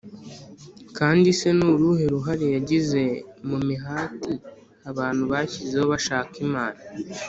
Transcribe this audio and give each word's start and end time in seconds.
kandi 0.97 1.27
se 1.39 1.49
ni 1.57 1.65
uruhe 1.73 2.03
ruhare 2.13 2.47
yagize 2.55 3.01
mu 3.47 3.57
mihati 3.67 4.33
abantu 4.89 5.23
bashyizeho 5.31 5.85
bashaka 5.93 6.33
imana? 6.47 6.79